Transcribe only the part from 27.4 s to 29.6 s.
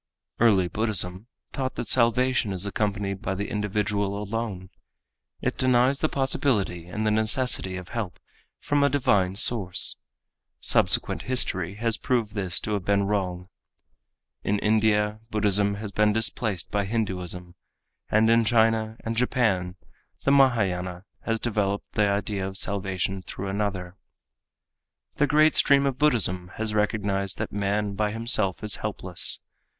man by himself is helpless.